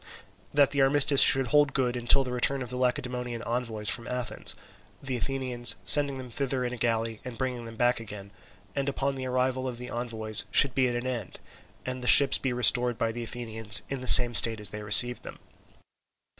That 0.51 0.71
the 0.71 0.81
armistice 0.81 1.21
should 1.21 1.45
hold 1.49 1.73
good 1.73 1.95
until 1.95 2.23
the 2.23 2.33
return 2.33 2.63
of 2.63 2.71
the 2.71 2.75
Lacedaemonian 2.77 3.43
envoys 3.43 3.87
from 3.87 4.07
Athens—the 4.07 5.15
Athenians 5.15 5.75
sending 5.83 6.17
them 6.17 6.31
thither 6.31 6.63
in 6.63 6.73
a 6.73 6.77
galley 6.77 7.19
and 7.23 7.37
bringing 7.37 7.65
them 7.65 7.75
back 7.75 7.99
again—and 7.99 8.89
upon 8.89 9.13
the 9.13 9.27
arrival 9.27 9.67
of 9.67 9.77
the 9.77 9.91
envoys 9.91 10.45
should 10.49 10.73
be 10.73 10.87
at 10.87 10.95
an 10.95 11.05
end, 11.05 11.39
and 11.85 12.01
the 12.01 12.07
ships 12.07 12.39
be 12.39 12.51
restored 12.51 12.97
by 12.97 13.11
the 13.11 13.21
Athenians 13.21 13.83
in 13.91 14.01
the 14.01 14.07
same 14.07 14.33
state 14.33 14.59
as 14.59 14.71
they 14.71 14.81
received 14.81 15.21
them. 15.21 15.37